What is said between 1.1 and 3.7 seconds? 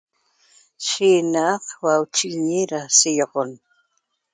na'a'q hua'auchiguiñi ra seýoxon